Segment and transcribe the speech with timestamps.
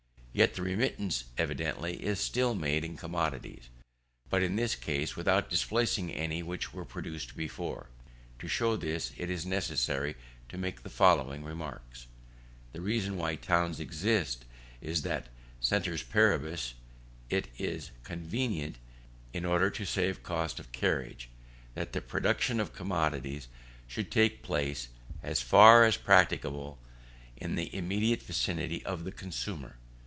[0.33, 3.67] Yet the remittance evidently is still made in commodities,
[4.29, 7.89] but in this case without displacing any which were produced before.
[8.39, 10.15] To shew this, it is necessary
[10.47, 12.07] to make the following remarks.
[12.71, 14.45] The reason why towns exist,
[14.79, 15.27] is that
[15.59, 16.75] ceteris paribus
[17.29, 18.77] it is convenient,
[19.33, 21.27] in order to save cost of carriage,
[21.73, 23.49] that the production of commodities
[23.85, 24.87] should take place
[25.21, 26.79] as far as practicable
[27.35, 29.75] in the immediate vicinity of the consumer.